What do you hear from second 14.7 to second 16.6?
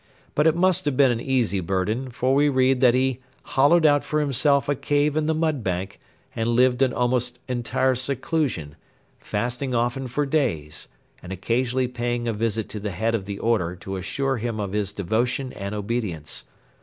his devotion and obedience.'